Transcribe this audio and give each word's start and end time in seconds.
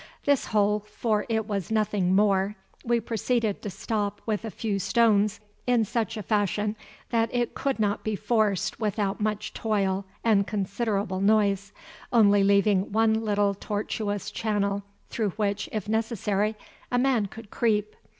This 0.25 0.45
hole, 0.47 0.79
for 0.79 1.27
it 1.29 1.45
was 1.47 1.69
nothing 1.69 2.15
more, 2.15 2.55
we 2.83 2.99
proceeded 2.99 3.61
to 3.61 3.69
stop 3.69 4.19
with 4.25 4.43
a 4.43 4.49
few 4.49 4.79
stones 4.79 5.39
in 5.67 5.85
such 5.85 6.17
a 6.17 6.23
fashion 6.23 6.75
that 7.11 7.29
it 7.31 7.53
could 7.53 7.79
not 7.79 8.03
be 8.03 8.15
forced 8.15 8.79
without 8.79 9.21
much 9.21 9.53
toil 9.53 10.05
and 10.23 10.47
considerable 10.47 11.21
noise, 11.21 11.71
only 12.11 12.43
leaving 12.43 12.91
one 12.91 13.23
little 13.23 13.53
tortuous 13.53 14.31
channel 14.31 14.81
through 15.11 15.29
which, 15.37 15.69
if 15.71 15.87
necessary, 15.87 16.55
a 16.91 16.97
man 16.97 17.27
could 17.27 17.51
creep. 17.51 17.95